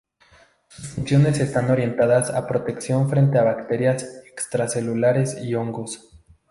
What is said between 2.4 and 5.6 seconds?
protección frente a bacterias extracelulares y